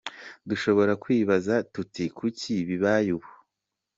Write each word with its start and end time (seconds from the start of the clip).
Dushobora 0.49 0.93
kwibaza 1.03 1.53
tuti: 1.73 2.03
kuki 2.17 2.53
bibaye 2.67 3.09
ubu? 3.17 3.31